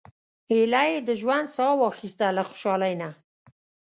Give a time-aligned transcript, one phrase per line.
[0.51, 3.09] ایله یې د ژوند سا واخیسته له خوشالۍ نه.